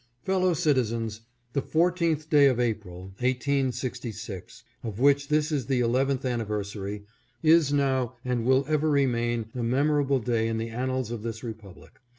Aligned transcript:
Fellow 0.23 0.55
citizens, 0.55 1.21
the 1.53 1.61
fourteenth 1.61 2.27
day 2.27 2.47
of 2.47 2.59
April, 2.59 3.13
1866, 3.19 4.63
of 4.83 4.97
which 4.99 5.27
this 5.27 5.51
is 5.51 5.67
the 5.67 5.79
eleventh 5.81 6.25
anniversary, 6.25 7.03
is 7.43 7.71
now 7.71 8.15
and 8.25 8.43
will 8.43 8.65
ever 8.67 8.89
remain 8.89 9.51
a 9.53 9.61
memorable 9.61 10.17
day 10.17 10.47
in 10.47 10.57
the 10.57 10.69
annals 10.69 11.11
of 11.11 11.21
this 11.21 11.43
repub 11.43 11.77
lic. 11.77 11.99